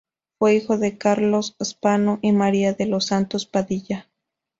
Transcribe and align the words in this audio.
Fue 0.39 0.55
hijo 0.55 0.79
de 0.79 0.97
Carlos 0.97 1.55
Spano 1.63 2.17
y 2.23 2.31
María 2.31 2.73
de 2.73 2.87
los 2.87 3.05
Santos 3.05 3.45
Padilla. 3.45 4.07